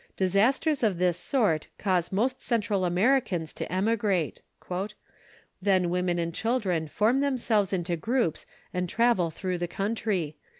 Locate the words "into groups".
7.71-8.47